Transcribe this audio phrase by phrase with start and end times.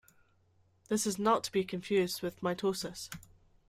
[0.87, 3.07] This is not to be confused with mitosis.